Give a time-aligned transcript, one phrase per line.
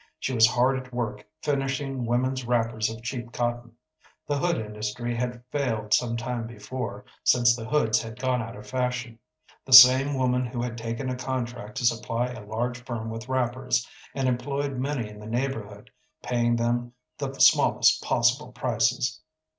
[0.19, 3.73] She was hard at work, finishing women's wrappers of cheap cotton.
[4.25, 8.65] The hood industry had failed some time before, since the hoods had gone out of
[8.65, 9.19] fashion.
[9.63, 14.27] The same woman had taken a contract to supply a large firm with wrappers, and
[14.27, 15.91] employed many in the neighborhood,
[16.23, 19.21] paying them the smallest possible prices.